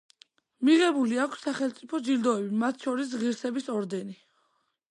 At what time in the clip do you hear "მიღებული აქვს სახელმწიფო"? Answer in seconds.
0.69-2.01